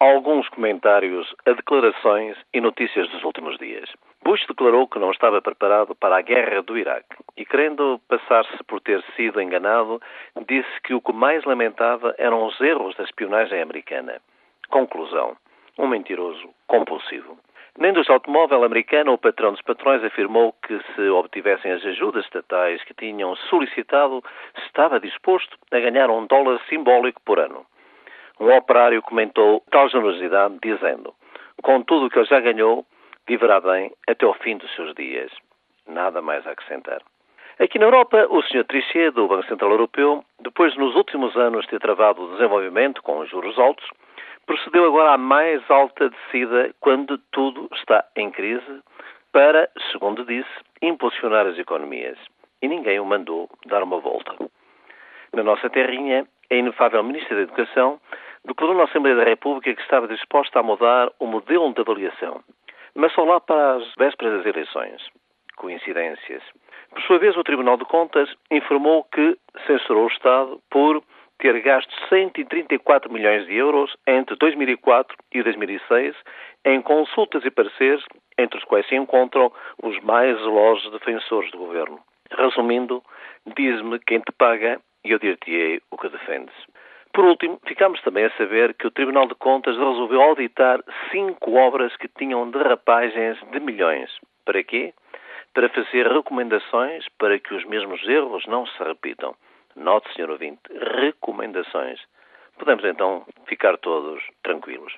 [0.00, 3.88] alguns comentários a declarações e notícias dos últimos dias.
[4.24, 8.80] Bush declarou que não estava preparado para a guerra do Iraque e, querendo passar-se por
[8.80, 10.00] ter sido enganado,
[10.48, 14.20] disse que o que mais lamentava eram os erros da espionagem americana.
[14.70, 15.36] Conclusão:
[15.78, 17.38] um mentiroso compulsivo.
[17.78, 22.82] Na indústria automóvel americana, o patrão dos patrões afirmou que, se obtivessem as ajudas estatais
[22.84, 24.22] que tinham solicitado,
[24.66, 27.64] estava disposto a ganhar um dólar simbólico por ano.
[28.40, 31.14] Um operário comentou tal generosidade, dizendo:
[31.62, 32.86] Com tudo o que ele já ganhou,
[33.28, 35.30] viverá bem até ao fim dos seus dias.
[35.86, 37.02] Nada mais a acrescentar.
[37.58, 38.64] Aqui na Europa, o Sr.
[38.64, 43.26] Trichet, do Banco Central Europeu, depois de nos últimos anos ter travado o desenvolvimento com
[43.26, 43.86] juros altos,
[44.46, 48.82] procedeu agora à mais alta descida quando tudo está em crise
[49.30, 50.48] para, segundo disse,
[50.80, 52.16] impulsionar as economias.
[52.62, 54.34] E ninguém o mandou dar uma volta.
[55.34, 58.00] Na nossa terrinha, a inefável Ministra da Educação
[58.46, 62.42] declarou na Assembleia da República que estava disposta a mudar o modelo de avaliação,
[62.94, 65.02] mas só lá para as vésperas das eleições.
[65.56, 66.42] Coincidências.
[66.90, 71.02] Por sua vez, o Tribunal de Contas informou que censurou o Estado por
[71.38, 76.16] ter gasto 134 milhões de euros entre 2004 e 2006
[76.64, 78.04] em consultas e pareceres,
[78.38, 79.50] entre os quais se encontram
[79.82, 81.98] os mais zelosos defensores do governo.
[82.30, 83.02] Resumindo,
[83.56, 86.54] diz-me quem te paga e eu dir-te-ei o que defendes.
[87.12, 90.80] Por último, ficamos também a saber que o Tribunal de Contas resolveu auditar
[91.10, 94.10] cinco obras que tinham derrapagens de milhões.
[94.44, 94.94] Para quê?
[95.52, 99.34] Para fazer recomendações para que os mesmos erros não se repitam.
[99.74, 102.00] Note, senhor ouvinte, recomendações.
[102.58, 104.92] Podemos então ficar todos tranquilos.